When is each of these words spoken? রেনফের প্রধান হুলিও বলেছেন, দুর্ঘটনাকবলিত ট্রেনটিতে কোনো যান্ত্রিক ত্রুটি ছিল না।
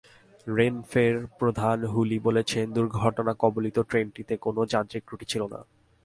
রেনফের 0.47 1.15
প্রধান 1.39 1.77
হুলিও 1.85 2.21
বলেছেন, 2.23 2.65
দুর্ঘটনাকবলিত 2.73 3.77
ট্রেনটিতে 3.89 4.33
কোনো 4.37 4.61
যান্ত্রিক 4.65 5.03
ত্রুটি 5.07 5.25
ছিল 5.25 5.43
না। 5.53 5.59